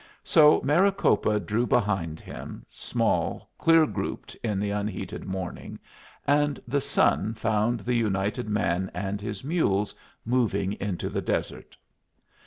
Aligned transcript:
So 0.23 0.61
Maricopa 0.63 1.39
drew 1.39 1.67
behind 1.67 2.19
him, 2.19 2.65
small, 2.67 3.51
clear 3.59 3.85
grouped 3.85 4.33
in 4.43 4.59
the 4.59 4.71
unheated 4.71 5.25
morning, 5.25 5.77
and 6.25 6.59
the 6.67 6.81
sun 6.81 7.35
found 7.35 7.81
the 7.81 7.93
united 7.93 8.49
man 8.49 8.89
and 8.95 9.21
his 9.21 9.43
mules 9.43 9.93
moving 10.25 10.73
into 10.73 11.07
the 11.07 11.21
desert. 11.21 11.77